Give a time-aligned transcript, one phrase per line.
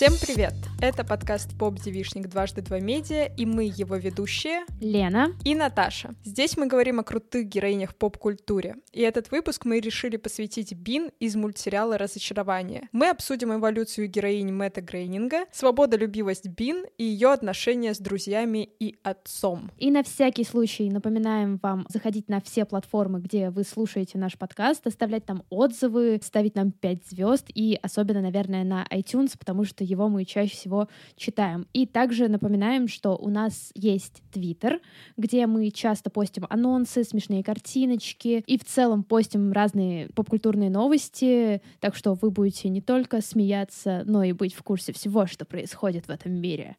[0.00, 0.69] Всем привет!
[0.82, 6.14] Это подкаст «Поп-девишник дважды два медиа», и мы его ведущие Лена и Наташа.
[6.24, 11.36] Здесь мы говорим о крутых героинях поп-культуре, и этот выпуск мы решили посвятить Бин из
[11.36, 12.88] мультсериала «Разочарование».
[12.92, 19.70] Мы обсудим эволюцию героинь Мэтта Грейнинга, свободолюбивость Бин и ее отношения с друзьями и отцом.
[19.76, 24.86] И на всякий случай напоминаем вам заходить на все платформы, где вы слушаете наш подкаст,
[24.86, 30.08] оставлять там отзывы, ставить нам 5 звезд и особенно, наверное, на iTunes, потому что его
[30.08, 30.69] мы чаще всего
[31.16, 31.66] читаем.
[31.72, 34.80] И также напоминаем, что у нас есть Твиттер,
[35.16, 41.94] где мы часто постим анонсы, смешные картиночки и в целом постим разные попкультурные новости, так
[41.94, 46.10] что вы будете не только смеяться, но и быть в курсе всего, что происходит в
[46.10, 46.76] этом мире.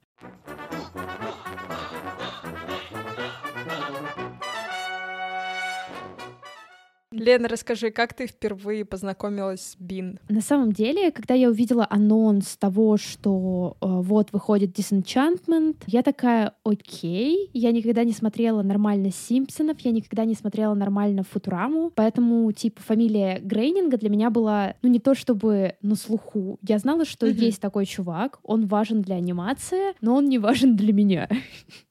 [7.22, 10.18] Лена, расскажи, как ты впервые познакомилась с Бин?
[10.28, 16.56] На самом деле, когда я увидела анонс того, что э, вот выходит Disenchantment, я такая,
[16.64, 22.82] окей, я никогда не смотрела нормально Симпсонов, я никогда не смотрела нормально Футураму, поэтому, типа,
[22.82, 26.58] фамилия Грейнинга для меня была, ну, не то чтобы на слуху.
[26.68, 27.46] Я знала, что mm-hmm.
[27.46, 31.30] есть такой чувак, он важен для анимации, но он не важен для меня.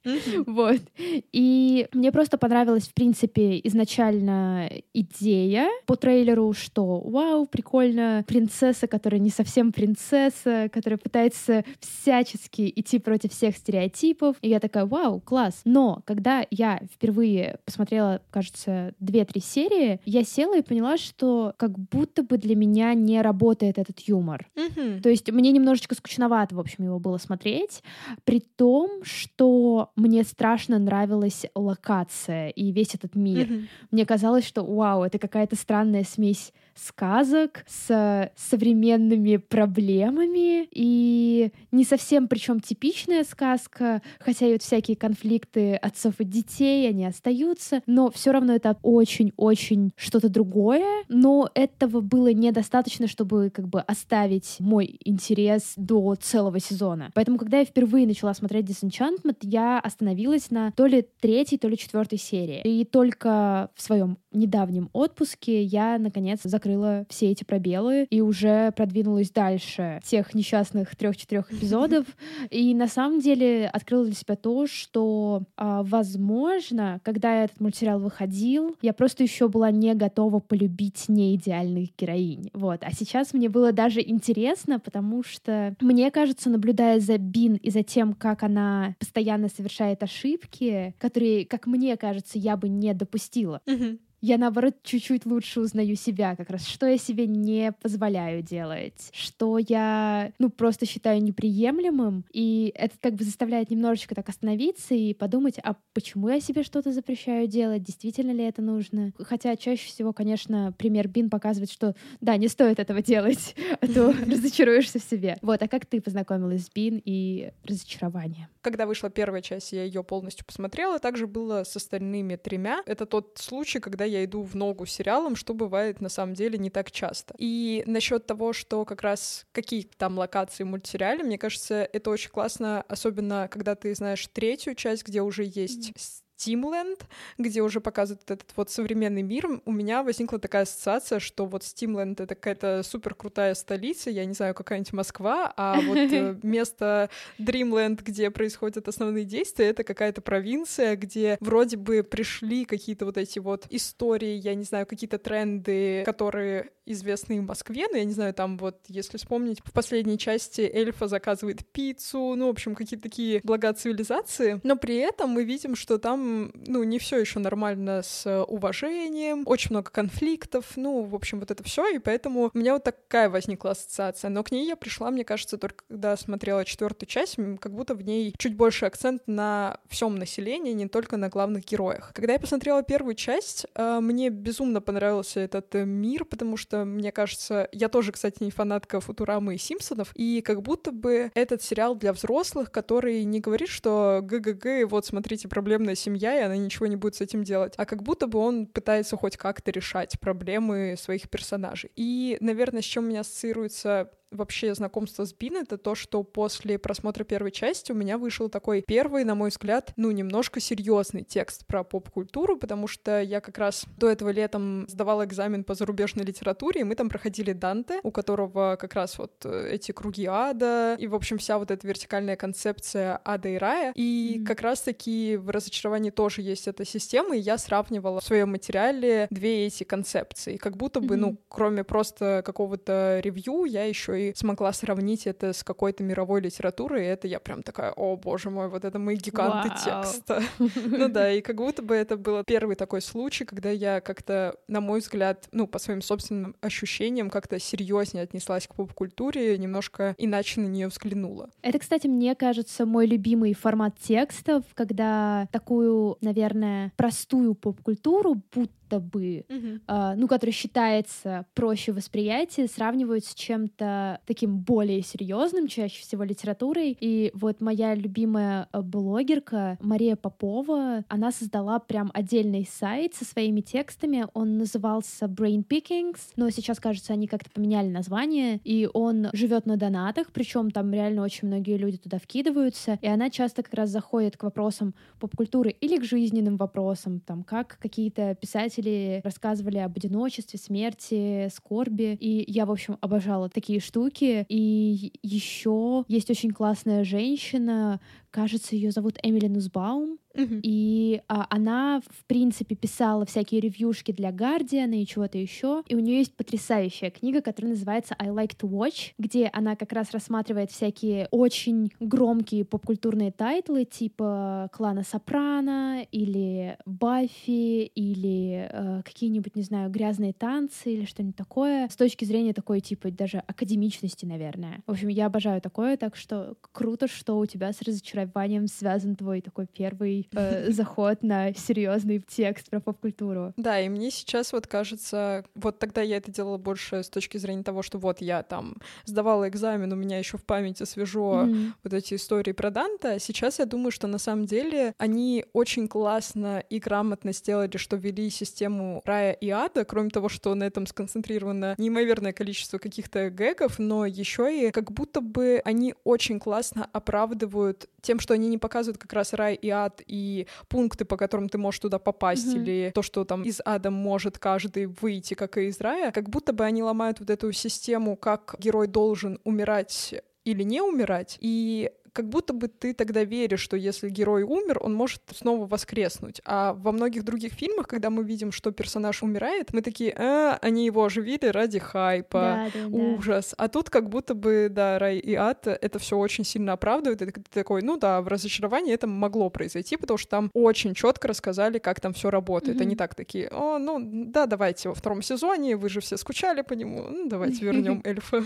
[0.05, 0.45] Mm-hmm.
[0.49, 0.81] вот.
[0.99, 8.87] И мне просто понравилась, в принципе, изначально идея идея по трейлеру, что вау, прикольно, принцесса,
[8.87, 14.37] которая не совсем принцесса, которая пытается всячески идти против всех стереотипов.
[14.41, 15.61] И я такая, вау, класс.
[15.65, 22.23] Но когда я впервые посмотрела, кажется, две-три серии, я села и поняла, что как будто
[22.23, 24.49] бы для меня не работает этот юмор.
[24.57, 25.03] Mm-hmm.
[25.03, 27.83] То есть мне немножечко скучновато, в общем, его было смотреть,
[28.25, 33.47] при том, что мне страшно нравилась локация и весь этот мир.
[33.47, 33.65] Mm-hmm.
[33.91, 42.29] Мне казалось, что вау, это какая-то странная смесь сказок с современными проблемами и не совсем
[42.29, 48.31] причем типичная сказка, хотя и вот всякие конфликты отцов и детей, они остаются, но все
[48.31, 55.75] равно это очень-очень что-то другое, но этого было недостаточно, чтобы как бы оставить мой интерес
[55.77, 57.11] до целого сезона.
[57.15, 61.77] Поэтому, когда я впервые начала смотреть Disenchantment, я остановилась на то ли третьей, то ли
[61.77, 62.63] четвертой серии.
[62.63, 69.31] И только в своем недавнем отпуске я, наконец, закрыла все эти пробелы и уже продвинулась
[69.31, 72.07] дальше тех несчастных трех-четырех эпизодов.
[72.51, 78.77] И на самом деле открыла для себя то, что, а, возможно, когда этот мультсериал выходил,
[78.83, 82.51] я просто еще была не готова полюбить неидеальных героинь.
[82.53, 82.81] Вот.
[82.83, 87.83] А сейчас мне было даже интересно, потому что, мне кажется, наблюдая за Бин и за
[87.83, 93.61] тем, как она постоянно совершает ошибки, которые, как мне кажется, я бы не допустила.
[93.67, 99.11] Mm-hmm я, наоборот, чуть-чуть лучше узнаю себя как раз, что я себе не позволяю делать,
[99.13, 105.15] что я, ну, просто считаю неприемлемым, и это как бы заставляет немножечко так остановиться и
[105.15, 109.13] подумать, а почему я себе что-то запрещаю делать, действительно ли это нужно?
[109.19, 114.13] Хотя чаще всего, конечно, пример Бин показывает, что да, не стоит этого делать, а то
[114.27, 115.39] разочаруешься в себе.
[115.43, 118.49] Вот, а как ты познакомилась с Бин и разочарование?
[118.63, 122.83] Когда вышла первая часть, я ее полностью посмотрела, также было с остальными тремя.
[122.87, 126.69] Это тот случай, когда я иду в ногу сериалом, что бывает на самом деле не
[126.69, 127.35] так часто.
[127.39, 132.31] И насчет того, что как раз какие там локации в мультсериале, мне кажется, это очень
[132.31, 135.93] классно, особенно когда ты знаешь третью часть, где уже есть
[136.41, 137.01] Steamland,
[137.39, 142.13] где уже показывают этот вот современный мир, у меня возникла такая ассоциация, что вот Steamland—
[142.23, 148.03] это какая-то супер крутая столица, я не знаю, какая-нибудь Москва, а вот э, место Dreamland,
[148.03, 153.67] где происходят основные действия, это какая-то провинция, где вроде бы пришли какие-то вот эти вот
[153.71, 158.59] истории, я не знаю, какие-то тренды, которые известны в Москве, но я не знаю, там
[158.59, 163.73] вот, если вспомнить, в последней части эльфа заказывает пиццу, ну, в общем, какие-то такие блага
[163.73, 169.43] цивилизации, но при этом мы видим, что там, ну, не все еще нормально с уважением,
[169.47, 173.29] очень много конфликтов, ну, в общем, вот это все, и поэтому у меня вот такая
[173.29, 177.73] возникла ассоциация, но к ней я пришла, мне кажется, только когда смотрела четвертую часть, как
[177.73, 182.13] будто в ней чуть больше акцент на всем населении, не только на главных героях.
[182.15, 187.13] Когда я посмотрела первую часть, э, мне безумно понравился этот э, мир, потому что мне
[187.13, 191.95] кажется, я тоже, кстати, не фанатка Футурамы и Симпсонов, и как будто бы этот сериал
[191.95, 196.97] для взрослых, который не говорит, что ГГГ, вот смотрите, проблемная семья, и она ничего не
[196.97, 201.29] будет с этим делать, а как будто бы он пытается хоть как-то решать проблемы своих
[201.31, 201.91] персонажей.
[201.97, 206.79] И, наверное, с чем у меня ассоциируется вообще знакомство с Бин, это то, что после
[206.79, 211.67] просмотра первой части у меня вышел такой первый, на мой взгляд, ну, немножко серьезный текст
[211.67, 216.83] про поп-культуру, потому что я как раз до этого летом сдавала экзамен по зарубежной литературе,
[216.83, 221.07] и мы там проходили Данте, у которого как раз вот э, эти круги ада, и,
[221.07, 223.93] в общем, вся вот эта вертикальная концепция ада и рая.
[223.95, 224.45] И mm-hmm.
[224.45, 229.67] как раз-таки в разочаровании тоже есть эта система, и я сравнивала в своем материале две
[229.67, 230.57] эти концепции.
[230.57, 231.19] Как будто бы, mm-hmm.
[231.19, 237.05] ну, кроме просто какого-то ревью, я еще и смогла сравнить это с какой-то мировой литературой,
[237.05, 239.85] и это я прям такая, о, боже мой, вот это мы гиганты wow.
[239.85, 240.43] текста.
[240.59, 244.81] ну да, и как будто бы это был первый такой случай, когда я как-то, на
[244.81, 250.67] мой взгляд, ну, по своим собственным ощущениям, как-то серьезнее отнеслась к поп-культуре, немножко иначе на
[250.67, 251.51] нее взглянула.
[251.63, 259.01] Это, кстати, мне кажется, мой любимый формат текстов, когда такую, наверное, простую поп-культуру, будто будто
[259.01, 259.81] бы, mm-hmm.
[259.87, 266.97] э, ну, который считается проще восприятия, сравнивают с чем-то таким более серьезным, чаще всего литературой.
[267.01, 273.61] И вот моя любимая э, блогерка Мария Попова, она создала прям отдельный сайт со своими
[273.61, 274.27] текстами.
[274.35, 279.77] Он назывался Brain Pickings, но сейчас, кажется, они как-то поменяли название, и он живет на
[279.77, 284.37] донатах, причем там реально очень многие люди туда вкидываются, и она часто как раз заходит
[284.37, 290.59] к вопросам поп-культуры или к жизненным вопросам, там, как какие-то писатели писатели рассказывали об одиночестве,
[290.59, 292.17] смерти, скорби.
[292.21, 294.45] И я, в общем, обожала такие штуки.
[294.49, 298.01] И еще есть очень классная женщина,
[298.31, 300.61] кажется, ее зовут Эмили Нусбаум, uh-huh.
[300.63, 305.99] и а, она, в принципе, писала всякие ревьюшки для Guardian и чего-то еще, и у
[305.99, 310.71] нее есть потрясающая книга, которая называется I Like to Watch, где она как раз рассматривает
[310.71, 319.91] всякие очень громкие попкультурные тайтлы, типа Клана Сопрано, или Баффи, или э, какие-нибудь, не знаю,
[319.91, 324.83] грязные танцы, или что-нибудь такое, с точки зрения такой, типа, даже академичности, наверное.
[324.87, 328.20] В общем, я обожаю такое, так что круто, что у тебя с разочарованием
[328.51, 333.53] разочарованием связан твой такой первый э, заход на серьезный текст про поп-культуру.
[333.57, 337.63] Да, и мне сейчас вот кажется, вот тогда я это делала больше с точки зрения
[337.63, 341.73] того, что вот я там сдавала экзамен, у меня еще в памяти свежо mm-hmm.
[341.85, 343.19] вот эти истории про Данта.
[343.19, 348.31] Сейчас я думаю, что на самом деле они очень классно и грамотно сделали, что ввели
[348.31, 354.07] систему рая и ада, кроме того, что на этом сконцентрировано неимоверное количество каких-то гэгов, но
[354.07, 359.13] еще и как будто бы они очень классно оправдывают тем, что они не показывают как
[359.13, 362.63] раз рай и ад и пункты, по которым ты можешь туда попасть, mm-hmm.
[362.63, 366.53] или то, что там из ада может каждый выйти, как и из рая, как будто
[366.53, 370.15] бы они ломают вот эту систему, как герой должен умирать
[370.45, 374.95] или не умирать, и как будто бы ты тогда веришь, что если герой умер, он
[374.95, 376.41] может снова воскреснуть.
[376.45, 380.87] А во многих других фильмах, когда мы видим, что персонаж умирает, мы такие, а, они
[380.87, 383.55] его оживили ради хайпа, да, да, ужас.
[383.57, 383.65] Да.
[383.65, 387.23] А тут как будто бы, да, рай и ад это все очень сильно оправдывает.
[387.23, 391.29] И ты такой, ну да, в разочаровании это могло произойти, потому что там очень четко
[391.29, 392.79] рассказали, как там все работает.
[392.79, 392.83] Mm-hmm.
[392.83, 396.75] Они так такие, о, ну да, давайте во втором сезоне, вы же все скучали по
[396.75, 398.45] нему, ну давайте вернем эльфа.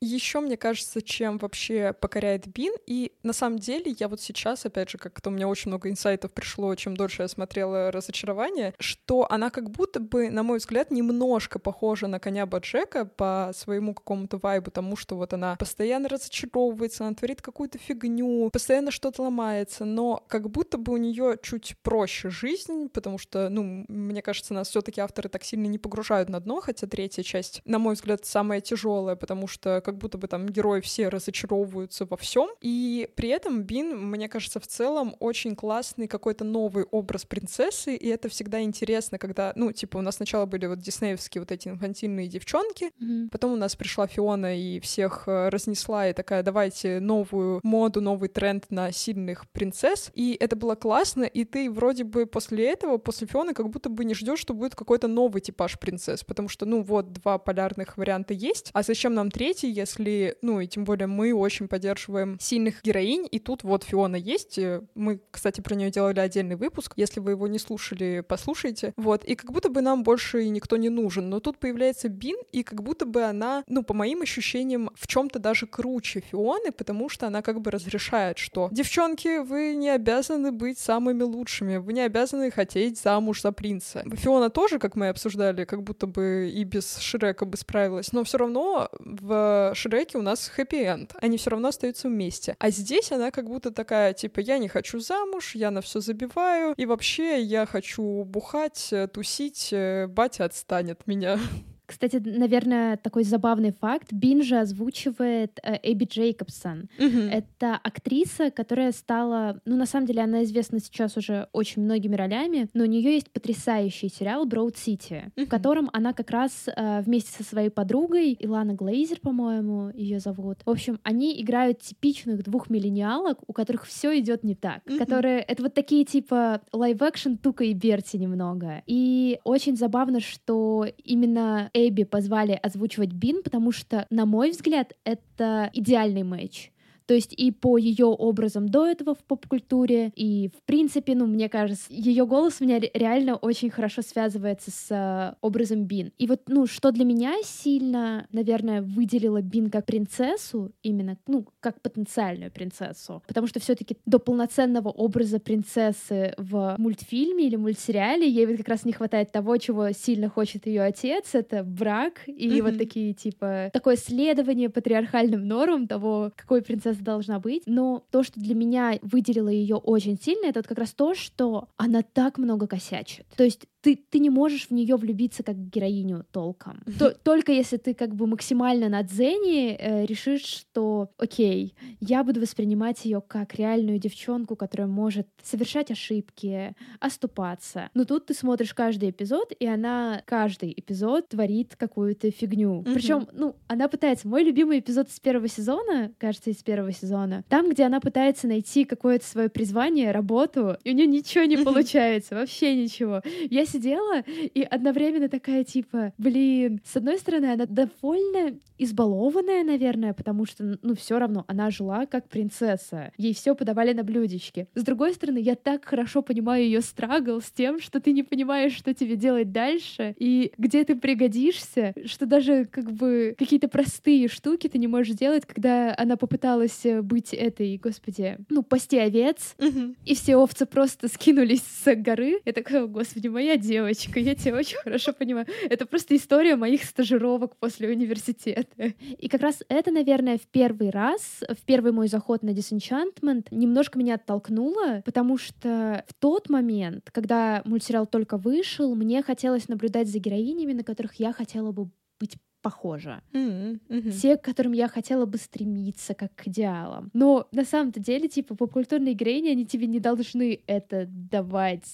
[0.00, 2.74] Еще, мне кажется, чем вообще покоряет Бин.
[2.86, 6.32] И на самом деле я вот сейчас, опять же, как-то у меня очень много инсайтов
[6.32, 11.58] пришло, чем дольше я смотрела «Разочарование», что она как будто бы, на мой взгляд, немножко
[11.58, 17.14] похожа на коня Баджека по своему какому-то вайбу, тому, что вот она постоянно разочаровывается, она
[17.14, 22.88] творит какую-то фигню, постоянно что-то ломается, но как будто бы у нее чуть проще жизнь,
[22.90, 26.60] потому что, ну, мне кажется, нас все таки авторы так сильно не погружают на дно,
[26.60, 30.80] хотя третья часть, на мой взгляд, самая тяжелая, потому что как будто бы там герои
[30.80, 32.48] все разочаровываются во всем.
[32.60, 38.08] И при этом Бин, мне кажется, в целом очень классный какой-то новый образ принцессы, и
[38.08, 42.26] это всегда интересно, когда, ну, типа, у нас сначала были вот диснеевские вот эти инфантильные
[42.26, 43.28] девчонки, mm-hmm.
[43.30, 48.28] потом у нас пришла Фиона и всех э, разнесла, и такая, давайте новую моду, новый
[48.28, 53.28] тренд на сильных принцесс, и это было классно, и ты вроде бы после этого, после
[53.28, 56.82] Фионы, как будто бы не ждешь, что будет какой-то новый типаж принцесс, потому что, ну,
[56.82, 61.34] вот два полярных варианта есть, а зачем нам третий, если, ну, и тем более мы
[61.34, 66.20] очень поддерживаем сильных героинь, и тут вот Фиона есть, э, мы, кстати, про нее делали
[66.20, 70.48] отдельный выпуск, если вы его не слушали, послушайте, вот, и как будто бы нам больше
[70.48, 74.22] никто не нужен, но тут появляется Бин, и как будто бы она, ну, по моим
[74.22, 79.74] ощущениям, в чем-то даже круче Фионы, потому что она как бы разрешает, что девчонки, вы
[79.74, 84.04] не обязаны быть самыми лучшими, вы не обязаны хотеть замуж за принца.
[84.14, 88.38] Фиона тоже, как мы обсуждали, как будто бы и без Шрека бы справилась, но все
[88.38, 91.14] равно в Шреке у нас хэппи-энд.
[91.20, 92.56] Они все равно остаются вместе.
[92.58, 96.74] А здесь она как будто такая, типа, я не хочу замуж, я на все забиваю,
[96.76, 101.38] и вообще я хочу бухать, э, тусить, э, батя отстанет меня.
[101.86, 104.12] Кстати, наверное, такой забавный факт.
[104.12, 106.88] Бинжа озвучивает э, Эбби Джейкобсон.
[106.98, 107.28] Мгм.
[107.30, 109.60] Это актриса, которая стала...
[109.64, 113.30] Ну, на самом деле, она известна сейчас уже очень многими ролями, но у нее есть
[113.30, 115.46] потрясающий сериал «Броуд Сити», Мгм.
[115.46, 120.58] в котором она как раз э, вместе со своей подругой, Илана Глейзер, по-моему, ее зовут.
[120.64, 124.82] В общем, они играют типичных двух миллениалок, у которых все идет не так.
[124.86, 124.98] Мгм.
[124.98, 125.40] Которые...
[125.40, 128.82] Это вот такие типа live-action Тука и Берти немного.
[128.86, 135.70] И очень забавно, что именно Эбби позвали озвучивать Бин, потому что, на мой взгляд, это
[135.74, 136.72] идеальный матч.
[137.06, 141.48] То есть и по ее образом до этого в поп-культуре, и в принципе, ну, мне
[141.48, 146.12] кажется, ее голос у меня ре- реально очень хорошо связывается с э, образом Бин.
[146.18, 151.80] И вот, ну, что для меня сильно, наверное, выделило Бин как принцессу, именно, ну, как
[151.80, 158.56] потенциальную принцессу, потому что все-таки до полноценного образа принцессы в мультфильме или мультсериале ей вот
[158.58, 162.62] как раз не хватает того, чего сильно хочет ее отец, это брак и Мгм.
[162.70, 167.62] вот такие типа такое следование патриархальным нормам того, какой принцесса должна быть.
[167.66, 171.68] Но то, что для меня выделило ее очень сильно, это вот как раз то, что
[171.76, 173.26] она так много косячит.
[173.36, 176.82] То есть ты, ты не можешь в нее влюбиться как в героиню толком.
[176.98, 182.40] То- только если ты как бы максимально на дзене э, решишь, что окей, я буду
[182.40, 187.88] воспринимать ее как реальную девчонку, которая может совершать ошибки, оступаться.
[187.94, 192.80] Но тут ты смотришь каждый эпизод, и она каждый эпизод творит какую-то фигню.
[192.80, 192.92] Мгм.
[192.94, 194.26] Причем, ну, она пытается.
[194.26, 198.84] Мой любимый эпизод с первого сезона, кажется, из первого сезона, там, где она пытается найти
[198.84, 203.22] какое-то свое призвание, работу, и у нее ничего не получается, вообще ничего.
[203.48, 210.44] Я сидела и одновременно такая типа, блин, с одной стороны, она довольно избалованная, наверное, потому
[210.46, 213.12] что, ну, все равно она жила как принцесса.
[213.16, 214.68] Ей все подавали на блюдечке.
[214.74, 218.72] С другой стороны, я так хорошо понимаю ее страгл с тем, что ты не понимаешь,
[218.74, 224.68] что тебе делать дальше и где ты пригодишься, что даже как бы какие-то простые штуки
[224.68, 229.96] ты не можешь делать, когда она попыталась э, быть этой, господи, ну, пасти овец, Мгм.
[230.04, 232.40] и все овцы просто скинулись с горы.
[232.44, 235.46] Я такая, «О, господи, моя девочка, я тебя очень хорошо понимаю.
[235.68, 238.94] Это просто история моих стажировок после университета.
[239.18, 243.98] И как раз это, наверное, в первый раз, в первый мой заход на Disenchantment немножко
[243.98, 250.18] меня оттолкнуло, потому что в тот момент, когда мультсериал только вышел, мне хотелось наблюдать за
[250.18, 252.36] героинями, на которых я хотела бы быть
[252.66, 253.22] похожа.
[253.32, 253.80] Мгм.
[253.88, 254.10] Мгм.
[254.10, 257.10] Те, к которым я хотела бы стремиться, как к идеалам.
[257.12, 261.84] Но на самом-то деле, типа, попкультурные героини, они тебе не должны это давать.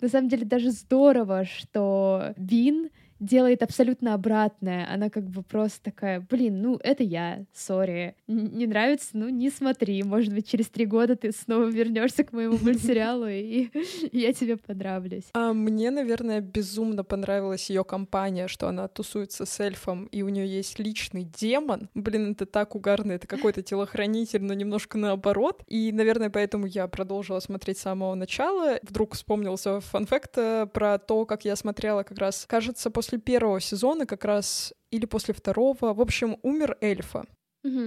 [0.00, 4.86] На самом деле даже здорово, что Бин делает абсолютно обратное.
[4.92, 8.14] Она как бы просто такая, блин, ну это я, сори.
[8.26, 10.02] Не нравится, ну не смотри.
[10.02, 13.70] Может быть, через три года ты снова вернешься к моему мультсериалу, и
[14.12, 15.24] я тебе понравлюсь.
[15.32, 20.46] А мне, наверное, безумно понравилась ее компания, что она тусуется с эльфом, и у нее
[20.46, 21.88] есть личный демон.
[21.94, 25.62] Блин, это так угарно, это какой-то телохранитель, но немножко наоборот.
[25.66, 28.78] И, наверное, поэтому я продолжила смотреть с самого начала.
[28.82, 34.06] Вдруг вспомнился фанфакт э, про то, как я смотрела как раз, кажется, после первого сезона,
[34.06, 35.94] как раз или после второго.
[35.94, 37.24] В общем, умер эльфа.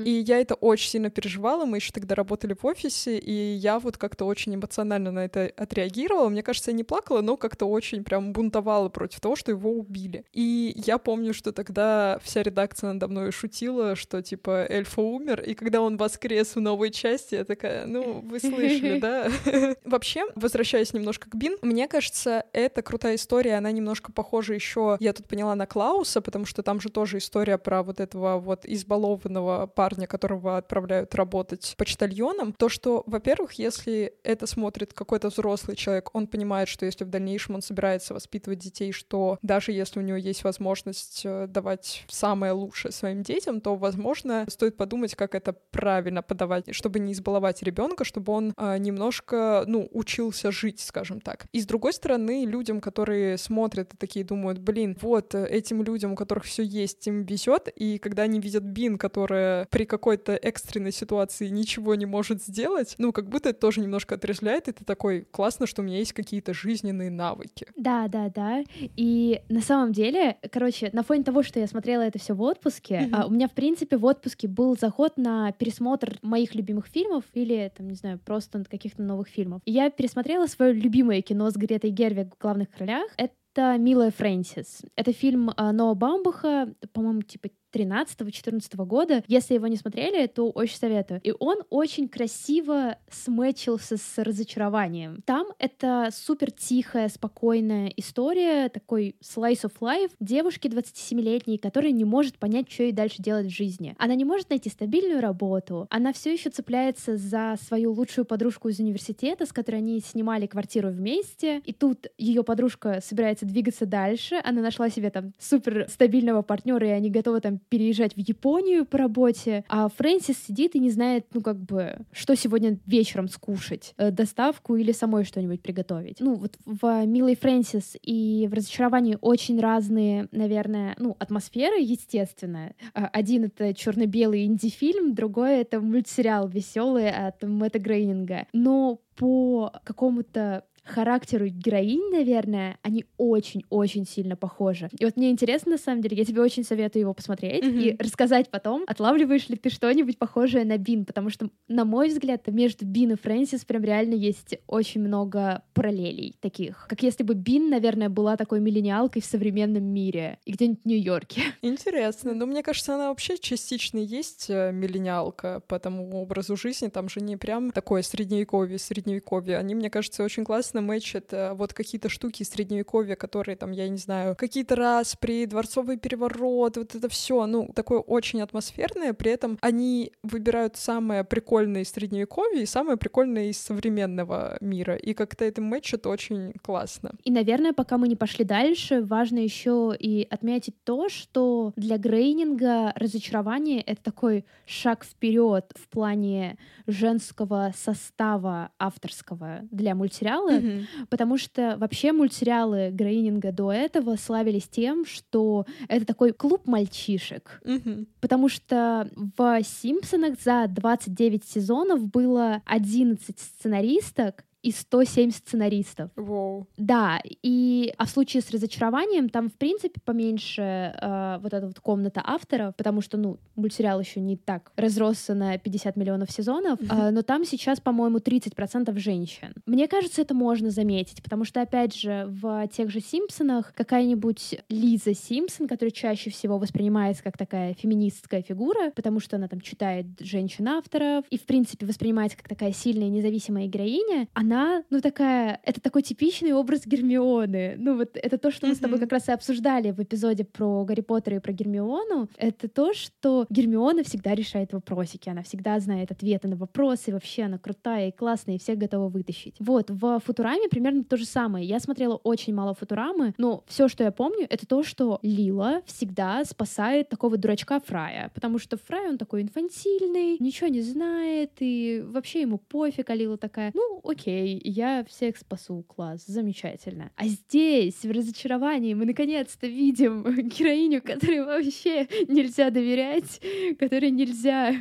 [0.03, 1.65] И я это очень сильно переживала.
[1.65, 6.29] Мы еще тогда работали в офисе, и я вот как-то очень эмоционально на это отреагировала.
[6.29, 10.25] Мне кажется, я не плакала, но как-то очень прям бунтовала против того, что его убили.
[10.33, 15.53] И я помню, что тогда вся редакция надо мной шутила, что типа эльфа умер, и
[15.53, 19.29] когда он воскрес в новой части, я такая, ну, вы слышали, да?
[19.85, 25.13] Вообще, возвращаясь немножко к Бин, мне кажется, это крутая история, она немножко похожа еще, я
[25.13, 29.67] тут поняла, на Клауса, потому что там же тоже история про вот этого вот избалованного
[29.69, 36.27] парня, которого отправляют работать почтальоном, то, что, во-первых, если это смотрит какой-то взрослый человек, он
[36.27, 40.43] понимает, что если в дальнейшем он собирается воспитывать детей, что даже если у него есть
[40.43, 46.73] возможность э, давать самое лучшее своим детям, то, возможно, стоит подумать, как это правильно подавать,
[46.73, 51.45] чтобы не избаловать ребенка, чтобы он э, немножко, ну, учился жить, скажем так.
[51.51, 56.15] И с другой стороны, людям, которые смотрят и такие думают, блин, вот этим людям, у
[56.15, 61.47] которых все есть, им везет, и когда они видят Бин, которая при какой-то экстренной ситуации
[61.49, 65.67] ничего не может сделать, ну, как будто это тоже немножко отрезвляет, и ты такой, классно,
[65.67, 67.67] что у меня есть какие-то жизненные навыки.
[67.75, 68.63] Да, да, да.
[68.95, 73.09] И на самом деле, короче, на фоне того, что я смотрела это все в отпуске,
[73.11, 77.71] а, у меня, в принципе, в отпуске был заход на пересмотр моих любимых фильмов или,
[77.75, 79.61] там, не знаю, просто каких-то новых фильмов.
[79.65, 83.07] И я пересмотрела свое любимое кино с Гретой Гервиг в главных ролях.
[83.17, 84.83] Это «Милая Фрэнсис».
[84.95, 89.23] Это фильм а, Ноа Бамбаха, по-моему, типа 13-14 года.
[89.27, 91.21] Если его не смотрели, то очень советую.
[91.23, 95.21] И он очень красиво смечился с разочарованием.
[95.25, 102.37] Там это супер тихая, спокойная история, такой slice of life девушки 27-летней, которая не может
[102.37, 103.95] понять, что ей дальше делать в жизни.
[103.97, 108.79] Она не может найти стабильную работу, она все еще цепляется за свою лучшую подружку из
[108.79, 114.61] университета, с которой они снимали квартиру вместе, и тут ее подружка собирается двигаться дальше, она
[114.61, 119.63] нашла себе там супер стабильного партнера, и они готовы там переезжать в Японию по работе,
[119.67, 124.75] а Фрэнсис сидит и не знает, ну, как бы, что сегодня вечером скушать, э, доставку
[124.75, 126.19] или самой что-нибудь приготовить.
[126.19, 132.73] Ну, вот в «Милой Фрэнсис» и в «Разочаровании» очень разные, наверное, ну, атмосферы, естественно.
[132.93, 138.47] А, один— это черно белый инди-фильм, другой— это мультсериал веселый от Мэтта Грейнинга.
[138.53, 144.89] Но по какому-то характеру героинь, наверное, они очень-очень сильно похожи.
[144.97, 147.81] И вот мне интересно, на самом деле, я тебе очень советую его посмотреть mm-hmm.
[147.81, 152.47] и рассказать потом, отлавливаешь ли ты что-нибудь похожее на Бин, потому что, на мой взгляд,
[152.47, 156.85] между Бин и Фрэнсис прям реально есть очень много параллелей таких.
[156.89, 161.41] Как если бы Бин, наверное, была такой миллениалкой в современном мире и где-нибудь в Нью-Йорке.
[161.61, 162.33] Интересно.
[162.33, 166.87] Но мне кажется, она вообще частично есть э, миллениалка по тому образу жизни.
[166.87, 169.57] Там же не прям такое средневековье, средневековье.
[169.57, 173.87] Они, мне кажется, очень классно классно мэчат вот какие-то штуки из средневековья, которые там, я
[173.89, 179.31] не знаю, какие-то раз при дворцовый переворот, вот это все, ну, такое очень атмосферное, при
[179.31, 185.45] этом они выбирают самое прикольное из средневековья и самое прикольное из современного мира, и как-то
[185.45, 187.11] это мэчат очень классно.
[187.23, 192.93] И, наверное, пока мы не пошли дальше, важно еще и отметить то, что для Грейнинга
[192.95, 196.57] разочарование— это такой шаг вперед в плане
[196.87, 200.68] женского состава авторского для мультсериала, mm-hmm.
[201.09, 208.07] Потому что вообще мультсериалы Грейнинга до этого славились тем, что это такой клуб мальчишек, mm-hmm.
[208.21, 216.11] потому что в «Симпсонах» за 29 сезонов было 11 сценаристок, и 107 сценаристов.
[216.15, 216.65] Wow.
[216.77, 221.79] Да, и а в случае с разочарованием там, в принципе, поменьше э, вот эта вот
[221.79, 227.11] комната авторов, потому что, ну, мультсериал еще не так разросся на 50 миллионов сезонов, э,
[227.11, 229.53] но там сейчас, по-моему, 30% женщин.
[229.65, 235.13] Мне кажется, это можно заметить, потому что, опять же, в тех же Симпсонах какая-нибудь Лиза
[235.13, 241.25] Симпсон, которая чаще всего воспринимается как такая феминистская фигура, потому что она там читает женщин-авторов
[241.29, 246.01] и, в принципе, воспринимается как такая сильная независимая героиня, она она, ну, такая, это такой
[246.01, 247.75] типичный образ Гермионы.
[247.77, 250.83] Ну, вот это то, что мы с тобой как раз и обсуждали в эпизоде про
[250.85, 252.29] Гарри Поттера и про Гермиону.
[252.37, 257.59] Это то, что Гермиона всегда решает вопросики, она всегда знает ответы на вопросы, вообще она
[257.59, 259.55] крутая и классная, и всех готова вытащить.
[259.59, 261.65] Вот, в Футураме примерно то же самое.
[261.65, 266.43] Я смотрела очень мало Футурамы, но все, что я помню, это то, что Лила всегда
[266.45, 272.41] спасает такого дурачка Фрая, потому что Фрай, он такой инфантильный, ничего не знает, и вообще
[272.41, 277.11] ему пофиг, а Лила такая, ну, окей, окей, я всех спасу, класс, замечательно.
[277.15, 283.41] А здесь, в разочаровании, мы наконец-то видим героиню, которой вообще нельзя доверять,
[283.79, 284.73] которой нельзя,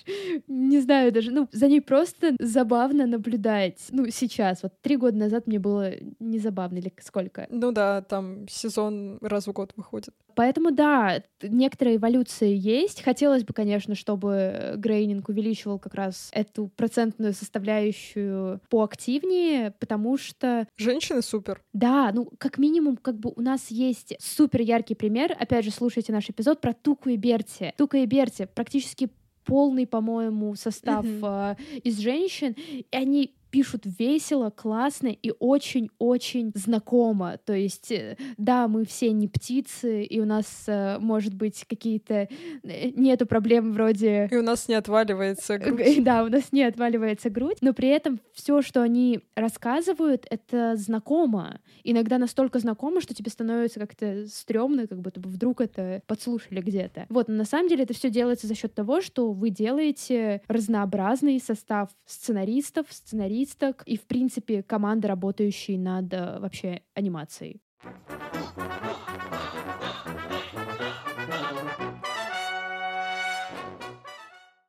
[0.48, 3.86] не знаю даже, ну, за ней просто забавно наблюдать.
[3.90, 7.46] Ну, сейчас, вот три года назад мне было не забавно, или сколько?
[7.50, 10.14] Ну да, там сезон раз в год выходит.
[10.36, 13.02] Поэтому, да, некоторые эволюции есть.
[13.02, 20.68] Хотелось бы, конечно, чтобы Грейнинг увеличивал как раз эту процентную составляющую по активнее, потому что...
[20.76, 21.62] Женщины супер.
[21.72, 25.34] Да, ну, как минимум, как бы у нас есть супер яркий пример.
[25.40, 27.72] Опять же, слушайте наш эпизод про Туку и Берти.
[27.78, 29.08] Тука и Берти практически
[29.46, 31.56] полный, по-моему, состав mm-hmm.
[31.58, 37.38] э, из женщин, и они пишут весело, классно и очень-очень знакомо.
[37.42, 42.28] То есть, э, да, мы все не птицы, и у нас, э, может быть, какие-то...
[42.64, 44.28] Э, нету проблем вроде...
[44.30, 45.96] И у нас не отваливается грудь.
[46.04, 51.60] Да, у нас не отваливается грудь, но при этом все, что они рассказывают, это знакомо.
[51.82, 57.06] Иногда настолько знакомо, что тебе становится как-то стрёмно, как будто бы вдруг это подслушали где-то.
[57.08, 61.40] Вот, но на самом деле это все делается за счет того, что вы делаете разнообразный
[61.40, 67.60] состав сценаристов, сценаристов, артисток и, в принципе, команды, работающие над э, вообще анимацией.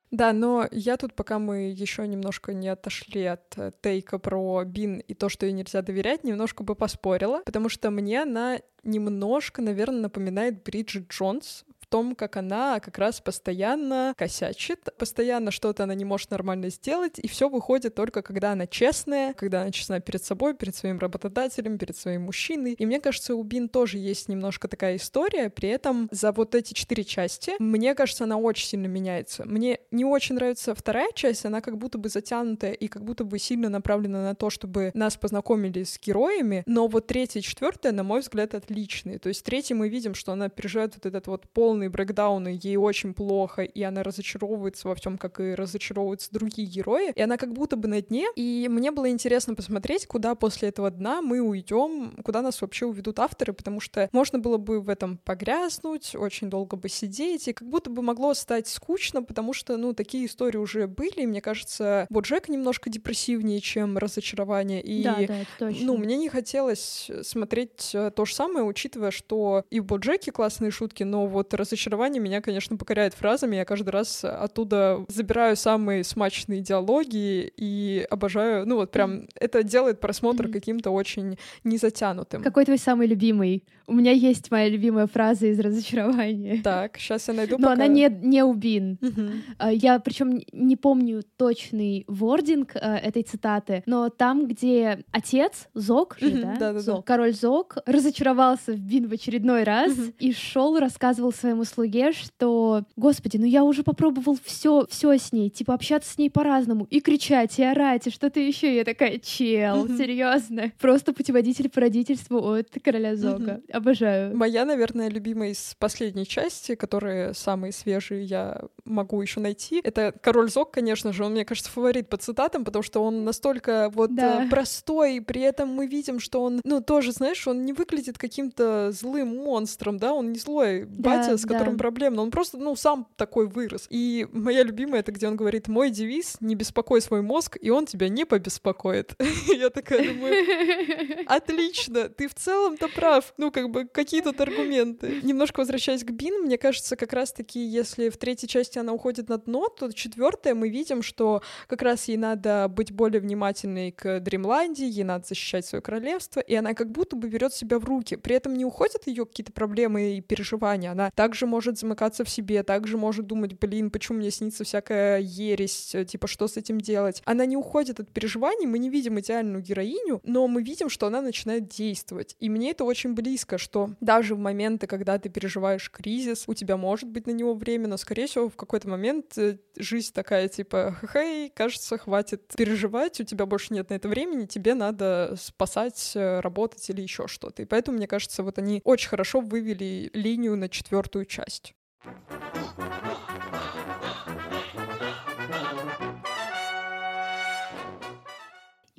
[0.09, 4.99] Да, но я тут, пока мы еще немножко не отошли от э, тейка про Бин
[4.99, 10.01] и то, что ей нельзя доверять, немножко бы поспорила, потому что мне она немножко, наверное,
[10.01, 16.31] напоминает Бриджит Джонс том, как она как раз постоянно косячит, постоянно что-то она не может
[16.31, 20.75] нормально сделать, и все выходит только когда она честная, когда она честна перед собой, перед
[20.75, 22.73] своим работодателем, перед своим мужчиной.
[22.73, 26.73] И мне кажется, у Бин тоже есть немножко такая история, при этом за вот эти
[26.73, 29.45] четыре части, мне кажется, она очень сильно меняется.
[29.45, 33.39] Мне не очень нравится вторая часть, она как будто бы затянутая и как будто бы
[33.39, 38.03] сильно направлена на то, чтобы нас познакомили с героями, но вот третья и четвертая, на
[38.03, 39.19] мой взгляд, отличные.
[39.19, 42.77] То есть третья мы видим, что она переживает вот этот вот полный брейкдаун, и ей
[42.77, 47.53] очень плохо, и она разочаровывается во всем, как и разочаровываются другие герои, и она как
[47.53, 52.17] будто бы на дне, и мне было интересно посмотреть, куда после этого дна мы уйдем,
[52.23, 56.75] куда нас вообще уведут авторы, потому что можно было бы в этом погрязнуть, очень долго
[56.75, 60.87] бы сидеть, и как будто бы могло стать скучно, потому что, ну, такие истории уже
[60.87, 65.85] были, и мне кажется, Боджек немножко депрессивнее, чем разочарование, и, да, да, точно.
[65.85, 70.71] ну, мне не хотелось смотреть э, то же самое, учитывая, что и в Боджеке классные
[70.71, 76.61] шутки, но вот разочарование меня, конечно, покоряет фразами, я каждый раз оттуда забираю самые смачные
[76.61, 80.53] диалоги и обожаю, ну, вот прям это делает просмотр mm-hmm.
[80.53, 82.41] каким-то очень незатянутым.
[82.41, 83.63] Какой твой самый любимый?
[83.87, 86.61] У меня есть моя любимая фраза из разочарования.
[86.61, 87.55] Так, сейчас я найду.
[87.57, 87.73] Но пока...
[87.73, 88.99] она не, не убин.
[89.01, 89.69] Угу.
[89.71, 96.27] Я причем не помню точный вординг э, этой цитаты, но там, где отец, Зок же,
[96.27, 96.55] угу, да?
[96.59, 100.11] Да, да, Зок, король Зок, разочаровался в Бин в очередной раз угу.
[100.19, 105.49] и шел, рассказывал своему слуге, что, господи, ну я уже попробовал все, все с ней,
[105.49, 108.75] типа общаться с ней по-разному, и кричать, и орать, и что-то еще.
[108.75, 109.95] Я такая, чел, угу.
[109.95, 110.73] серьезно.
[110.79, 113.13] Просто путеводитель по родительству от короля.
[113.13, 113.76] Угу.
[113.77, 114.35] Обожаю.
[114.35, 120.49] Моя, наверное, любимая из последней части, которые самые свежие я могу еще найти, это Король
[120.49, 124.45] Зок, конечно же, он, мне кажется, фаворит по цитатам, потому что он настолько вот да.
[124.45, 128.91] Э, простой, при этом мы видим, что он, ну, тоже, знаешь, он не выглядит каким-то
[128.91, 131.83] злым монстром, да, он не злой батя, да, с которым да.
[131.83, 133.85] проблемно, он просто, ну, сам такой вырос.
[133.89, 137.85] И моя любимая, это где он говорит, мой девиз— не беспокой свой мозг, и он
[137.85, 139.15] тебя не побеспокоит.
[139.47, 143.33] Я такая думаю, отлично, ты в целом-то прав.
[143.37, 145.21] Ну, как бы, какие тут аргументы?
[145.23, 149.37] Немножко возвращаясь к Бин, мне кажется, как раз-таки, если в третьей части она уходит на
[149.37, 154.87] дно, то четвертая мы видим, что как раз ей надо быть более внимательной к Дримланде,
[154.87, 158.15] ей надо защищать свое королевство, и она как будто бы берет себя в руки.
[158.15, 160.91] При этом не уходят ее какие-то проблемы и переживания.
[160.91, 165.95] Она также может замыкаться в себе, также может думать, блин, почему мне снится всякая ересь,
[166.07, 167.21] типа, что с этим делать.
[167.25, 171.21] Она не уходит от переживаний, мы не видим идеальную героиню, но мы видим, что она
[171.21, 172.35] начинает действовать.
[172.39, 176.77] И мне это очень близко, что даже в моменты, когда ты переживаешь кризис, у тебя
[176.77, 180.95] может быть на него время, но, скорее всего, в какой-то момент э, жизнь такая, типа,
[181.13, 186.39] хей, кажется, хватит переживать, у тебя больше нет на это времени, тебе надо спасать, э,
[186.39, 187.61] работать или еще что-то.
[187.61, 191.73] И поэтому, мне кажется, вот они очень хорошо вывели линию на четвертую часть.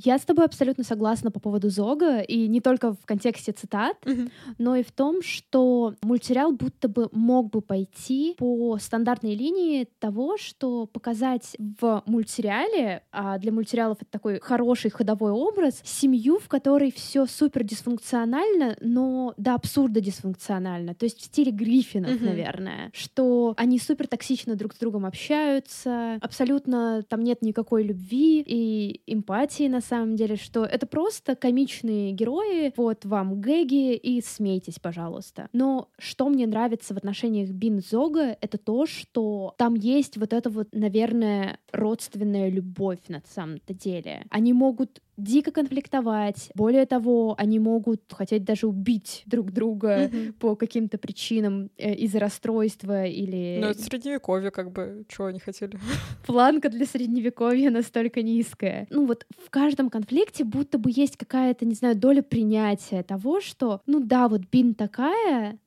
[0.08, 4.30] Я с тобой абсолютно согласна по поводу Зога, и не только в контексте цитат, mm-hmm.
[4.56, 10.38] но и в том, что мультсериал будто бы мог бы пойти по стандартной линии того,
[10.38, 16.90] что показать в мультсериале, а для мультсериалов это такой хороший ходовой образ, семью, в которой
[16.90, 22.24] все супер дисфункционально, но до абсурда дисфункционально, то есть в стиле Гриффинов, mm-hmm.
[22.24, 29.02] наверное, что они супер токсично друг с другом общаются, абсолютно там нет никакой любви и
[29.06, 35.48] эмпатии на самом деле, что это просто комичные герои, вот вам гэги и смейтесь, пожалуйста.
[35.52, 40.50] Но что мне нравится в отношениях Бин Зога, это то, что там есть вот эта
[40.50, 44.24] вот, наверное, родственная любовь на самом-то деле.
[44.30, 46.50] Они могут дико конфликтовать.
[46.54, 50.32] Более того, они могут хотеть даже убить друг друга mm-hmm.
[50.34, 53.58] по каким-то причинам э, из-за расстройства или...
[53.60, 55.78] Ну, это средневековье, как бы, чего они хотели.
[56.26, 58.86] Планка для средневековья настолько низкая.
[58.90, 63.80] Ну вот в каждом конфликте будто бы есть какая-то, не знаю, доля принятия того, что,
[63.86, 65.58] ну да, вот Бин такая,